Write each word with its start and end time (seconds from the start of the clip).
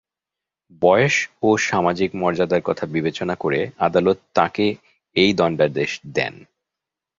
বয়স 0.81 1.15
ও 1.43 1.49
সামাজিক 1.61 2.09
মর্যাদার 2.15 2.61
কথা 2.61 2.85
বিবেচনা 2.85 3.35
করে 3.35 3.59
আদালত 3.79 4.17
তাঁকে 4.33 4.65
এই 5.15 5.31
দণ্ডাদেশ 5.33 5.91
দেন। 6.13 6.33